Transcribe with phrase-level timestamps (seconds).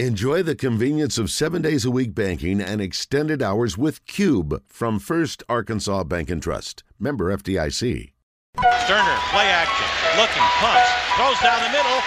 [0.00, 4.98] Enjoy the convenience of seven days a week banking and extended hours with Cube from
[4.98, 6.82] First Arkansas Bank and Trust.
[6.98, 8.10] Member FDIC.
[8.56, 9.86] Stoerner, play action,
[10.18, 12.00] looking, pumps, throws down the middle.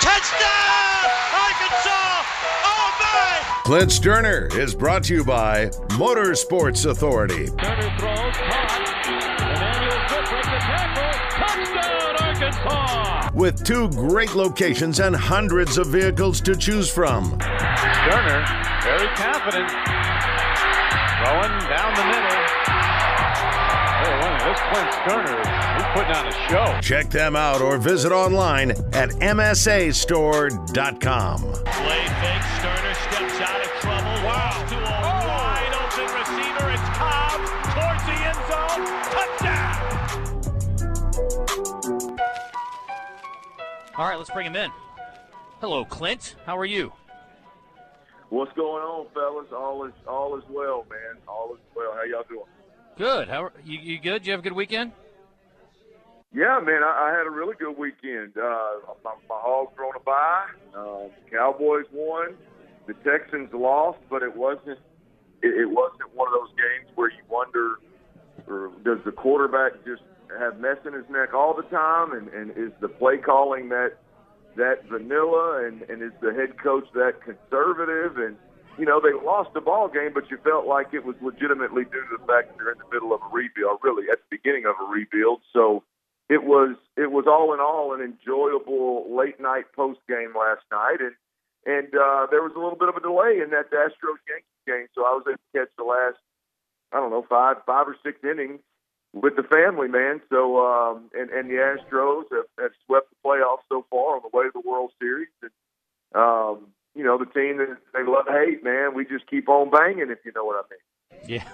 [0.00, 1.04] Touchdown!
[1.36, 2.24] Arkansas!
[2.64, 3.60] Oh my!
[3.64, 5.66] Clint Stoerner is brought to you by
[5.98, 7.50] Motorsports Authority.
[12.62, 13.30] Arkansas!
[13.34, 17.32] with two great locations and hundreds of vehicles to choose from.
[17.38, 18.46] Stoerner,
[18.82, 19.68] very confident,
[21.18, 22.44] throwing down the middle.
[24.06, 24.10] Oh,
[24.44, 25.40] this Clint Stoerner,
[25.76, 26.78] he's putting on a show.
[26.80, 31.40] Check them out or visit online at msastore.com.
[31.40, 34.14] Play fake, Stoerner steps out of trouble.
[34.24, 34.83] Wow.
[43.96, 44.70] All right, let's bring him in.
[45.60, 46.34] Hello, Clint.
[46.44, 46.92] How are you?
[48.28, 49.46] What's going on, fellas?
[49.52, 51.22] All is all is well, man.
[51.28, 51.92] All is well.
[51.94, 52.44] How y'all doing?
[52.98, 53.28] Good.
[53.28, 53.78] How are you?
[53.78, 54.26] You good?
[54.26, 54.90] You have a good weekend?
[56.32, 56.82] Yeah, man.
[56.82, 58.36] I, I had a really good weekend.
[58.36, 60.46] Uh, my, my Hogs thrown a bye.
[60.76, 62.34] Uh, Cowboys won.
[62.86, 64.80] The Texans lost, but it wasn't.
[65.42, 67.78] It, it wasn't one of those games where you wonder,
[68.48, 70.02] or does the quarterback just
[70.38, 73.98] have mess in his neck all the time, and, and is the play calling that
[74.56, 78.16] that vanilla, and, and is the head coach that conservative?
[78.18, 78.36] And
[78.78, 82.04] you know they lost the ball game, but you felt like it was legitimately due
[82.10, 84.66] to the fact that they're in the middle of a rebuild, really at the beginning
[84.66, 85.40] of a rebuild.
[85.52, 85.82] So
[86.28, 91.00] it was it was all in all an enjoyable late night post game last night,
[91.00, 91.14] and
[91.66, 94.86] and uh, there was a little bit of a delay in that Astros Yankees game,
[94.94, 96.20] so I was able to catch the last
[96.92, 98.60] I don't know five five or six innings
[99.14, 100.20] with the family, man.
[100.28, 104.36] So, um, and and the Astros have, have swept the playoffs so far on the
[104.36, 105.28] way to the World Series.
[105.42, 105.50] And
[106.14, 108.94] um, you know, the team that they love hate, man.
[108.94, 111.22] We just keep on banging, if you know what I mean.
[111.28, 111.48] Yeah.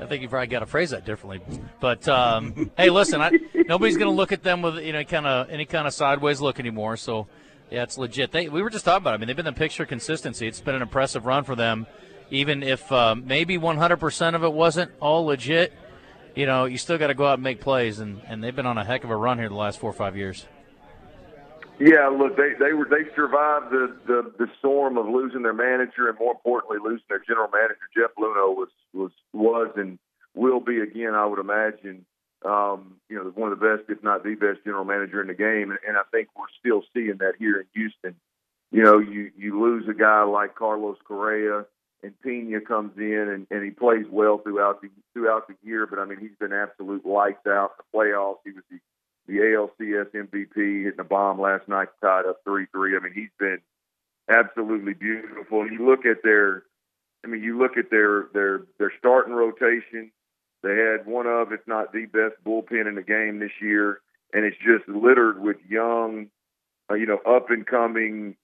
[0.00, 1.40] I think you probably got to phrase that differently,
[1.78, 5.26] but um, hey, listen, I, nobody's going to look at them with you know kind
[5.26, 6.96] of any kind of sideways look anymore.
[6.96, 7.28] So,
[7.70, 8.32] yeah, it's legit.
[8.32, 9.12] They, we were just talking about.
[9.12, 9.14] It.
[9.14, 10.48] I mean, they've been the picture consistency.
[10.48, 11.86] It's been an impressive run for them,
[12.30, 15.72] even if um, maybe 100% of it wasn't all legit
[16.34, 18.66] you know, you still got to go out and make plays, and, and they've been
[18.66, 20.46] on a heck of a run here the last four or five years.
[21.78, 26.08] Yeah, look, they they were they survived the, the the storm of losing their manager,
[26.08, 27.80] and more importantly, losing their general manager.
[27.96, 29.98] Jeff Luhnow was was was and
[30.34, 32.04] will be again, I would imagine.
[32.44, 35.34] Um, you know, one of the best, if not the best, general manager in the
[35.34, 38.16] game, and, and I think we're still seeing that here in Houston.
[38.70, 41.66] You know, you you lose a guy like Carlos Correa
[42.02, 45.86] and Pena comes in and, and he plays well throughout the throughout the year.
[45.86, 48.38] But I mean, he's been absolute lights out in the playoffs.
[48.44, 48.78] He was the
[49.28, 52.96] the ALCS MVP, hitting a bomb last night, tied up three three.
[52.96, 53.58] I mean, he's been
[54.28, 55.70] absolutely beautiful.
[55.70, 56.64] You look at their,
[57.24, 60.10] I mean, you look at their their their starting rotation.
[60.62, 64.00] They had one of, if not the best bullpen in the game this year,
[64.32, 66.28] and it's just littered with young,
[66.88, 68.36] uh, you know, up and coming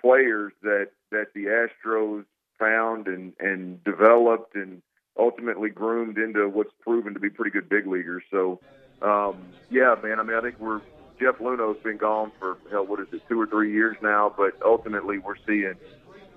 [0.00, 2.24] players that that the Astros
[2.58, 4.82] found and and developed and
[5.18, 8.22] ultimately groomed into what's proven to be pretty good big leaguers.
[8.30, 8.60] So,
[9.02, 9.36] um,
[9.70, 10.18] yeah, man.
[10.18, 10.80] I mean, I think we're
[11.20, 14.32] Jeff Luhnow's been gone for hell, what is it, two or three years now?
[14.36, 15.74] But ultimately, we're seeing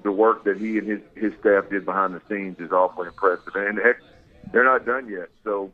[0.03, 3.55] the work that he and his his staff did behind the scenes is awfully impressive.
[3.55, 3.97] And heck,
[4.51, 5.29] they're not done yet.
[5.43, 5.73] So,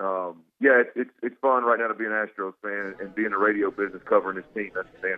[0.00, 3.24] um, yeah, it's, it's it's fun right now to be an Astros fan and be
[3.24, 4.70] in the radio business covering this team.
[4.74, 5.08] That's the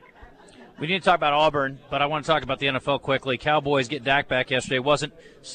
[0.80, 3.36] we need to talk about Auburn, but I want to talk about the NFL quickly.
[3.36, 4.78] Cowboys get Dak back yesterday.
[4.78, 5.12] wasn't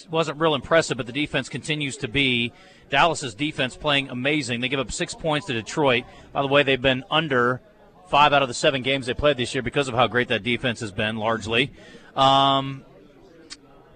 [0.09, 2.51] wasn't real impressive, but the defense continues to be.
[2.89, 4.61] Dallas's defense playing amazing.
[4.61, 6.03] They give up six points to Detroit.
[6.31, 7.61] By the way, they've been under
[8.07, 10.43] five out of the seven games they played this year because of how great that
[10.43, 11.71] defense has been, largely.
[12.15, 12.83] Um,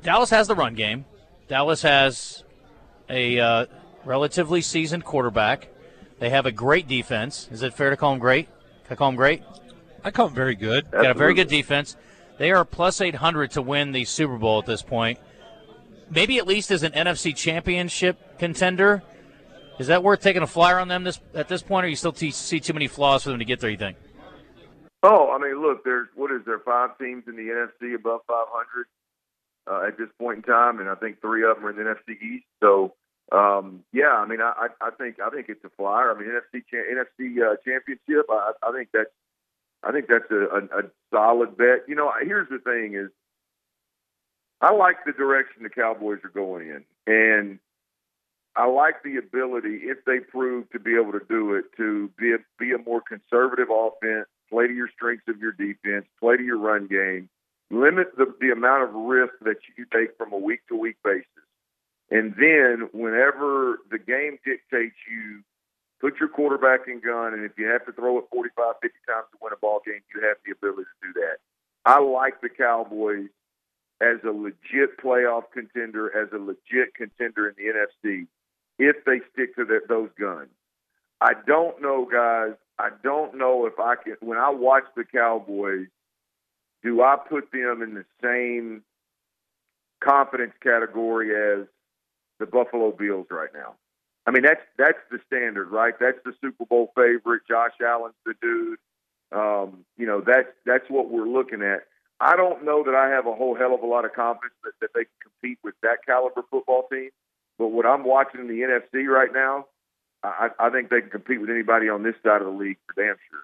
[0.03, 1.05] Dallas has the run game.
[1.47, 2.43] Dallas has
[3.09, 3.65] a uh,
[4.05, 5.67] relatively seasoned quarterback.
[6.19, 7.47] They have a great defense.
[7.51, 8.47] Is it fair to call them great?
[8.85, 9.43] Can I call them great?
[10.07, 10.85] I call them very good.
[10.85, 11.07] Absolutely.
[11.07, 11.97] Got a very good defense.
[12.37, 15.19] They are plus 800 to win the Super Bowl at this point.
[16.09, 19.03] Maybe at least as an NFC championship contender.
[19.79, 22.13] Is that worth taking a flyer on them this at this point, or you still
[22.13, 23.97] t- see too many flaws for them to get there, you think?
[25.03, 28.87] Oh, I mean, look, there's what is there five teams in the NFC above 500
[29.69, 31.83] uh, at this point in time, and I think three of them are in the
[31.83, 32.45] NFC East.
[32.63, 32.95] So,
[33.31, 36.15] um, yeah, I mean, I, I think I think it's a flyer.
[36.15, 38.25] I mean, NFC cha- NFC uh, championship.
[38.29, 39.11] I, I think that's
[39.87, 41.85] I think that's a, a, a solid bet.
[41.87, 43.09] You know, here's the thing: is
[44.59, 47.59] I like the direction the Cowboys are going in, and
[48.57, 52.33] I like the ability, if they prove to be able to do it, to be
[52.33, 56.43] a, be a more conservative offense, play to your strengths of your defense, play to
[56.43, 57.29] your run game,
[57.69, 61.27] limit the, the amount of risk that you take from a week to week basis.
[62.09, 65.43] And then whenever the game dictates you,
[65.99, 69.25] put your quarterback in gun, and if you have to throw it 45, 50 times
[69.31, 71.37] to win a ball game, you have the ability to do that.
[71.85, 73.29] I like the Cowboys
[74.01, 78.27] as a legit playoff contender, as a legit contender in the NFC,
[78.77, 80.49] if they stick to their, those guns.
[81.19, 82.53] I don't know, guys.
[82.77, 84.17] I don't know if I can.
[84.19, 85.87] When I watch the Cowboys,
[86.83, 88.83] do I put them in the same
[90.03, 91.67] confidence category as
[92.39, 93.75] the Buffalo Bills right now?
[94.27, 95.93] I mean, that's that's the standard, right?
[95.99, 97.43] That's the Super Bowl favorite.
[97.49, 98.77] Josh Allen's the dude.
[99.31, 101.87] Um, you know, that's that's what we're looking at.
[102.19, 104.73] I don't know that I have a whole hell of a lot of confidence that,
[104.81, 107.09] that they can compete with that caliber football team.
[107.57, 109.67] But what I'm watching in the NFC right now,
[110.23, 113.01] I, I think they can compete with anybody on this side of the league for
[113.01, 113.43] damn sure.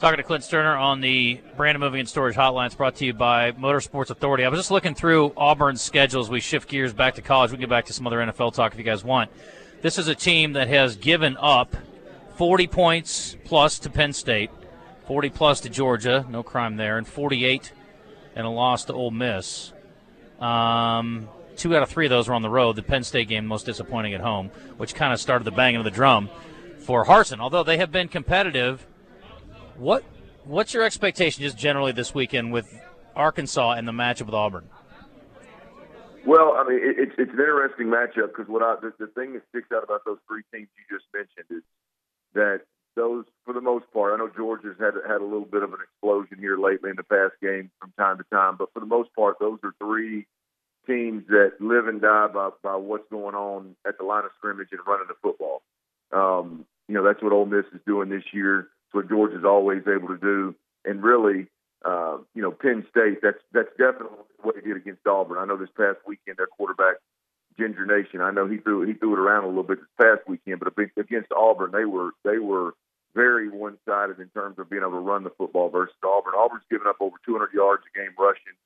[0.00, 2.66] Talking to Clint Stoerner on the Brandon Moving and Storage Hotline.
[2.66, 4.44] It's brought to you by Motorsports Authority.
[4.44, 7.50] I was just looking through Auburn's schedule as we shift gears back to college.
[7.50, 9.30] We can get back to some other NFL talk if you guys want.
[9.82, 11.76] This is a team that has given up
[12.36, 14.50] 40 points plus to Penn State,
[15.06, 17.72] 40 plus to Georgia, no crime there, and 48
[18.34, 19.72] and a loss to Ole Miss.
[20.40, 22.76] Um, two out of three of those were on the road.
[22.76, 25.84] The Penn State game most disappointing at home, which kind of started the banging of
[25.84, 26.28] the drum
[26.78, 27.38] for Harsin.
[27.38, 28.86] Although they have been competitive
[29.76, 30.04] what
[30.44, 32.72] what's your expectation just generally this weekend with
[33.16, 34.68] Arkansas and the matchup with Auburn?
[36.26, 39.34] Well, I mean, it, it's it's an interesting matchup because what I the, the thing
[39.34, 41.62] that sticks out about those three teams you just mentioned is
[42.34, 42.62] that
[42.96, 45.80] those, for the most part, I know Georgia's had had a little bit of an
[45.82, 49.10] explosion here lately in the past game from time to time, but for the most
[49.14, 50.26] part, those are three
[50.86, 54.68] teams that live and die by by what's going on at the line of scrimmage
[54.72, 55.62] and running the football.
[56.12, 60.08] Um, you know, that's what Ole Miss is doing this year what Georgia's always able
[60.08, 60.54] to do.
[60.84, 61.46] And really,
[61.84, 65.38] uh, you know, Penn State, that's that's definitely what he did against Auburn.
[65.38, 66.96] I know this past weekend their quarterback,
[67.58, 70.28] Ginger Nation, I know he threw he threw it around a little bit this past
[70.28, 72.74] weekend, but against Auburn, they were they were
[73.14, 76.34] very one sided in terms of being able to run the football versus Auburn.
[76.36, 78.58] Auburn's given up over 200 yards a game rushing.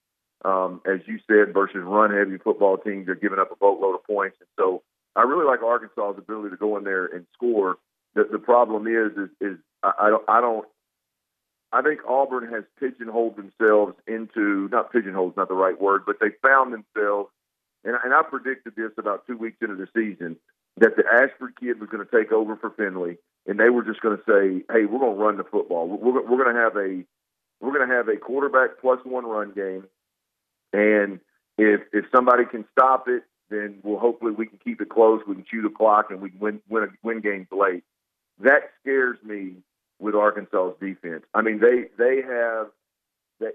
[0.45, 4.05] Um, as you said, versus run heavy football teams, they're giving up a boatload of
[4.05, 4.37] points.
[4.41, 4.83] And so
[5.17, 7.77] I really like Arkansas's ability to go in there and score.
[8.15, 10.25] The, the problem is, is, is I, I don't.
[10.29, 10.69] I don't.
[11.71, 16.29] I think Auburn has pigeonholed themselves into not pigeonholed, not the right word, but they
[16.43, 17.31] found themselves.
[17.85, 20.37] And, and I predicted this about two weeks into the season
[20.79, 24.01] that the Ashford kid was going to take over for Finley, and they were just
[24.01, 25.89] going to say, "Hey, we're going to run the football.
[25.89, 27.05] We're, we're going to have a
[27.61, 29.85] we're going to have a quarterback plus one run game,
[30.73, 31.21] and
[31.59, 35.21] if if somebody can stop it, then we'll hopefully we can keep it close.
[35.27, 37.85] We can chew the clock, and we can win win win games late."
[38.41, 39.57] That scares me
[39.99, 41.25] with Arkansas's defense.
[41.35, 42.69] I mean, they they have
[43.41, 43.55] that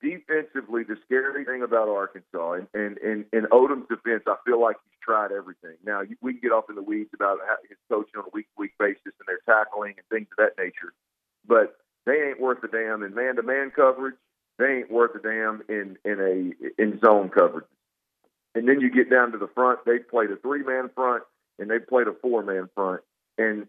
[0.00, 0.84] defensively.
[0.84, 4.98] The scary thing about Arkansas and and and, and Odom's defense, I feel like he's
[5.02, 5.76] tried everything.
[5.84, 7.38] Now we can get off in the weeds about
[7.68, 10.62] his coaching on a week to week basis and their tackling and things of that
[10.62, 10.92] nature,
[11.46, 11.76] but
[12.06, 14.16] they ain't worth a damn in man to man coverage.
[14.58, 17.66] They ain't worth a damn in in a in zone coverage.
[18.54, 19.80] And then you get down to the front.
[19.86, 21.22] They played a three man front
[21.58, 23.00] and they played a four man front.
[23.38, 23.66] And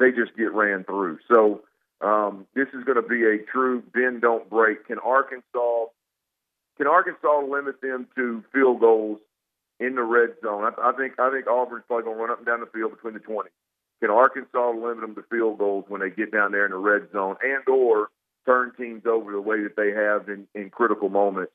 [0.00, 1.18] they just get ran through.
[1.28, 1.62] So
[2.00, 4.86] um, this is going to be a true bend don't break.
[4.86, 5.86] Can Arkansas
[6.80, 9.18] can Arkansas limit them to field goals
[9.78, 10.64] in the red zone?
[10.64, 12.92] I, I think I think Auburn's probably going to run up and down the field
[12.92, 13.50] between the 20.
[14.00, 17.12] Can Arkansas limit them to field goals when they get down there in the red
[17.12, 18.08] zone and or
[18.46, 21.52] turn teams over the way that they have in, in critical moments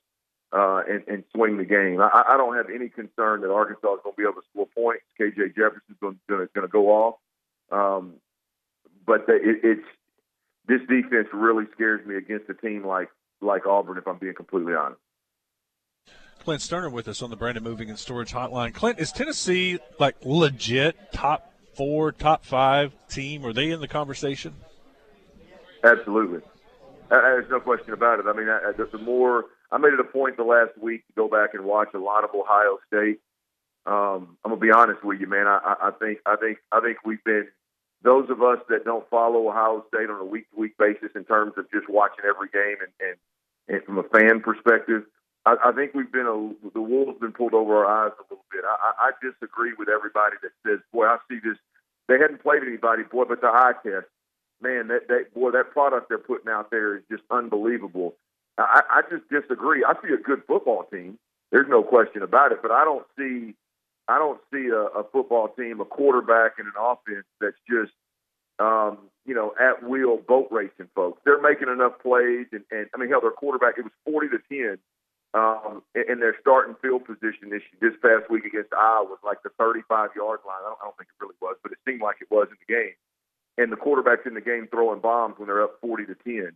[0.52, 2.00] uh, and, and swing the game?
[2.00, 4.68] I, I don't have any concern that Arkansas is going to be able to score
[4.72, 5.02] points.
[5.20, 7.16] KJ Jefferson's going to go off.
[7.72, 8.14] Um,
[9.06, 9.86] but the, it, it's
[10.66, 13.08] this defense really scares me against a team like
[13.40, 13.98] like Auburn.
[13.98, 15.00] If I'm being completely honest.
[16.40, 18.72] Clint Stoerner with us on the Brandon Moving and Storage Hotline.
[18.72, 23.44] Clint, is Tennessee like legit top four, top five team?
[23.44, 24.54] Are they in the conversation?
[25.82, 26.40] Absolutely.
[27.10, 28.26] Uh, there's no question about it.
[28.26, 31.28] I mean, I, the more I made it a point the last week to go
[31.28, 33.20] back and watch a lot of Ohio State.
[33.84, 35.46] Um, I'm gonna be honest with you, man.
[35.46, 37.48] I, I think I think I think we've been
[38.06, 41.24] those of us that don't follow Ohio State on a week to week basis in
[41.24, 43.16] terms of just watching every game and, and,
[43.66, 45.02] and from a fan perspective,
[45.44, 48.46] I, I think we've been a, the wool's been pulled over our eyes a little
[48.52, 48.62] bit.
[48.64, 51.58] I, I disagree with everybody that says, boy, I see this.
[52.06, 54.06] They hadn't played anybody, boy, but the eye test,
[54.62, 58.14] man, that, that boy, that product they're putting out there is just unbelievable.
[58.56, 59.82] I, I just disagree.
[59.82, 61.18] I see a good football team.
[61.50, 63.54] There's no question about it, but I don't see
[64.08, 67.92] I don't see a, a football team, a quarterback, and an offense that's just,
[68.58, 71.20] um, you know, at will boat racing folks.
[71.24, 74.38] They're making enough plays, and, and I mean, hell, their quarterback it was forty to
[74.48, 74.78] ten,
[75.34, 80.10] um, in their starting field position this this past week against Iowa like the thirty-five
[80.14, 80.62] yard line.
[80.62, 82.56] I don't, I don't think it really was, but it seemed like it was in
[82.62, 82.94] the game.
[83.58, 86.52] And the quarterback's in the game throwing bombs when they're up forty to ten,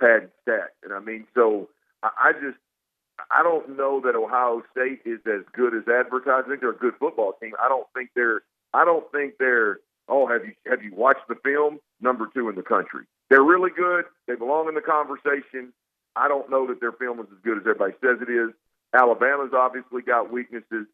[0.00, 0.72] pad and stack.
[0.82, 1.68] And I mean, so
[2.02, 2.58] I, I just
[3.30, 6.46] I don't know that Ohio State is as good as advertised.
[6.46, 7.52] I think they're a good football team.
[7.62, 8.42] I don't think they're
[8.74, 11.78] I don't think they're oh, have you have you watched the film?
[12.00, 13.04] Number two in the country.
[13.30, 14.04] They're really good.
[14.26, 15.72] They belong in the conversation.
[16.14, 18.50] I don't know that their film is as good as everybody says it is.
[18.94, 20.86] Alabama's obviously got weaknesses.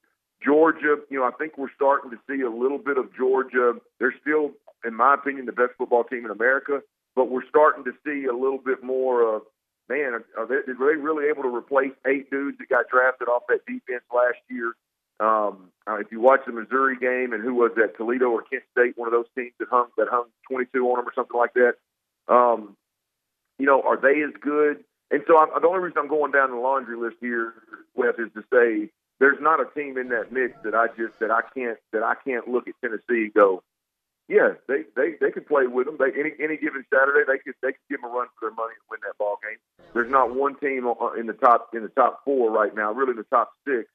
[0.45, 3.75] Georgia, you know, I think we're starting to see a little bit of Georgia.
[4.01, 4.53] They're still,
[4.85, 6.81] in my opinion, the best football team in America,
[7.15, 9.43] but we're starting to see a little bit more of,
[9.93, 13.43] man, are they, are they really able to replace eight dudes that got drafted off
[13.49, 14.73] that defense last year?
[15.21, 18.63] Um, uh, if you watch the Missouri game and who was that, Toledo or Kent
[18.73, 21.53] State, one of those teams that hung that hung 22 on them or something like
[21.55, 21.75] that.
[22.27, 22.77] Um,
[23.59, 24.83] you know, are they as good?
[25.11, 27.53] And so, I, the only reason I'm going down the laundry list here,
[27.95, 31.31] Wes, is to say there's not a team in that mix that I just that
[31.31, 33.63] I can't that I can't look at Tennessee go,
[34.29, 35.97] yeah, they they they could play with them.
[35.99, 38.55] They any any given Saturday they could they could give them a run for their
[38.55, 39.59] money and win that ball game.
[39.95, 40.87] There's not one team
[41.19, 43.89] in the top in the top four right now, really the top six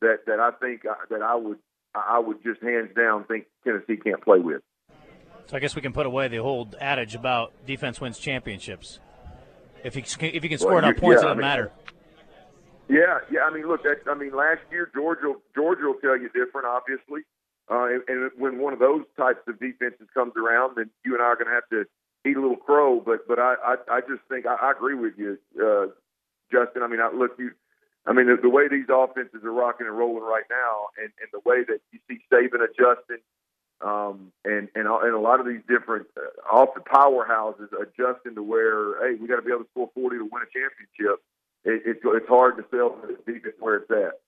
[0.00, 1.58] that that I think uh, that I would
[1.94, 4.62] I would just hands down think Tennessee can't play with.
[5.46, 9.00] So I guess we can put away the old adage about defense wins championships.
[9.84, 11.72] If you if you can score well, enough points, yeah, it doesn't I mean, matter.
[12.88, 13.40] Yeah, yeah.
[13.44, 17.22] I mean, look, that's, I mean, last year Georgia Georgia will tell you different, obviously.
[17.70, 21.22] Uh, and, and when one of those types of defenses comes around, then you and
[21.22, 21.84] I are going to have to
[22.28, 23.00] eat a little crow.
[23.00, 25.86] But but I I, I just think I, I agree with you, uh,
[26.50, 26.82] Justin.
[26.82, 27.52] I mean, I, look, you
[28.08, 31.28] I mean, the, the way these offenses are rocking and rolling right now, and, and
[31.30, 33.20] the way that you see Saban adjusting,
[33.80, 38.42] um, and and and a lot of these different uh, off the powerhouses adjusting to
[38.42, 41.20] where, hey, we got to be able to score 40 to win a championship.
[41.64, 44.18] It, it's it's hard to sell the defense where it's at.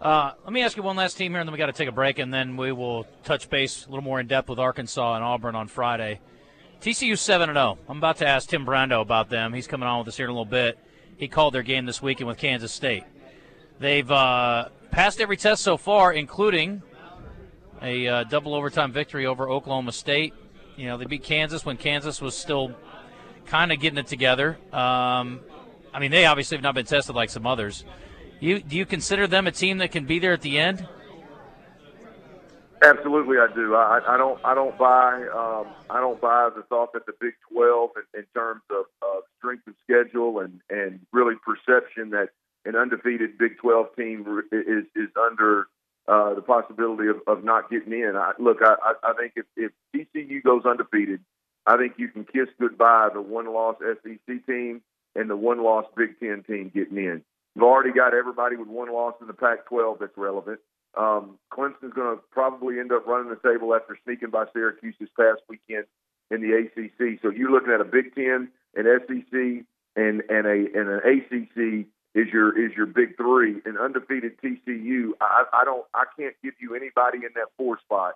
[0.00, 1.88] Uh, let me ask you one last team here, and then we got to take
[1.88, 5.14] a break, and then we will touch base a little more in depth with Arkansas
[5.14, 6.20] and Auburn on Friday.
[6.80, 7.78] TCU seven and zero.
[7.78, 7.90] Oh.
[7.90, 9.52] I'm about to ask Tim Brando about them.
[9.52, 10.78] He's coming on with us here in a little bit
[11.20, 13.04] he called their game this weekend with Kansas State.
[13.78, 16.82] They've uh, passed every test so far, including
[17.82, 20.32] a uh, double overtime victory over Oklahoma State.
[20.76, 22.74] You know, they beat Kansas when Kansas was still
[23.44, 24.56] kind of getting it together.
[24.72, 25.40] Um,
[25.92, 27.84] I mean, they obviously have not been tested like some others.
[28.40, 30.86] You do you consider them a team that can be there at the end?
[32.82, 33.74] Absolutely, I do.
[33.74, 34.40] I, I don't.
[34.42, 35.26] I don't buy.
[35.28, 39.24] Um, I don't buy the thought that the Big Twelve, in, in terms of, of
[39.38, 42.30] strength of schedule and and really perception that
[42.64, 45.66] an undefeated Big Twelve team is is under
[46.08, 48.16] uh, the possibility of, of not getting in.
[48.16, 51.20] I, look, I, I think if, if TCU goes undefeated,
[51.66, 54.82] I think you can kiss goodbye the one-loss SEC team
[55.14, 57.22] and the one-loss Big Ten team getting in.
[57.54, 60.60] You've already got everybody with one loss in the Pac-12 that's relevant.
[60.96, 65.08] Um, Clemson's going to probably end up running the table after sneaking by Syracuse this
[65.18, 65.84] past weekend
[66.30, 67.20] in the ACC.
[67.22, 69.64] So you're looking at a Big Ten, an SEC,
[69.96, 73.60] and and a and an ACC is your is your big three.
[73.64, 78.14] An undefeated TCU, I, I don't I can't give you anybody in that four spot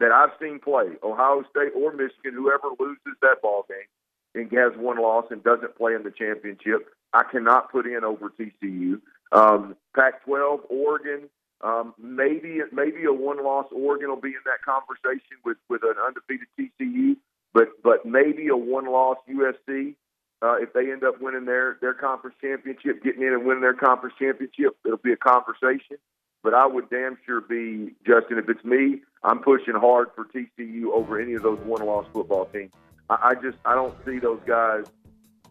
[0.00, 3.88] that I've seen play Ohio State or Michigan, whoever loses that ball game
[4.36, 6.88] and has one loss and doesn't play in the championship.
[7.12, 9.00] I cannot put in over TCU.
[9.32, 11.28] Um, Pac-12, Oregon,
[11.62, 15.94] um, maybe maybe a one loss Oregon will be in that conversation with with an
[16.06, 17.16] undefeated TCU,
[17.54, 19.94] but but maybe a one loss USC
[20.42, 23.74] uh, if they end up winning their their conference championship, getting in and winning their
[23.74, 25.96] conference championship, it'll be a conversation.
[26.42, 28.38] But I would damn sure be Justin.
[28.38, 32.46] If it's me, I'm pushing hard for TCU over any of those one loss football
[32.46, 32.72] teams.
[33.10, 34.84] I, I just I don't see those guys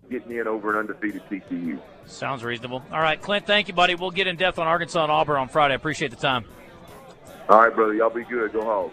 [0.10, 1.80] getting in over an undefeated TCU.
[2.06, 2.84] Sounds reasonable.
[2.92, 3.96] All right, Clint, thank you, buddy.
[3.96, 5.74] We'll get in depth on Arkansas and Auburn on Friday.
[5.74, 6.46] I appreciate the time.
[7.50, 7.94] All right, brother.
[7.94, 8.54] Y'all be good.
[8.54, 8.92] Go home.